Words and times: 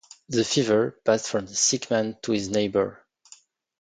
The 0.29 0.43
fever 0.43 0.99
passed 1.05 1.27
from 1.27 1.45
the 1.45 1.53
sick 1.53 1.91
man 1.91 2.17
to 2.23 2.31
his 2.31 2.49
neighbor. 2.49 3.05